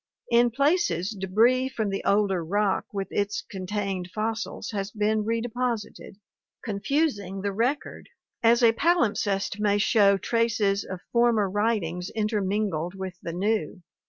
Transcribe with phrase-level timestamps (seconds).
[0.31, 6.15] In places debris from the older rock with its contained fossils has been redeposited,
[6.65, 8.09] confusing the record,
[8.41, 13.83] as a palimpsest may show traces of former writings intermingled with the new.